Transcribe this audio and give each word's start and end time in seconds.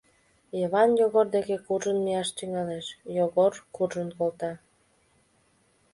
Йыван 0.59 0.89
Йогор 0.99 1.27
деке 1.35 1.55
куржын 1.65 1.97
мияш 2.05 2.29
тӱҥалеш, 2.37 2.85
Йогор 3.17 3.53
куржын 3.75 4.09
колта. 4.17 4.51